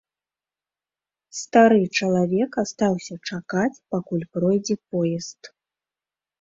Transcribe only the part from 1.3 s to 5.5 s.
Стары чалавек астаўся чакаць, пакуль пройдзе поезд.